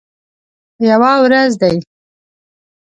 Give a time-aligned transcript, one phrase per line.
[0.89, 1.77] یوه ورځ دي